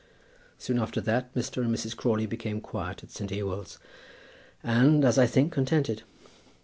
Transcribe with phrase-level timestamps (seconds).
[0.57, 1.61] Soon after that, Mr.
[1.63, 1.95] and Mrs.
[1.95, 3.29] Crawley became quiet at St.
[3.29, 3.77] Ewolds,
[4.63, 6.01] and, as I think, contented.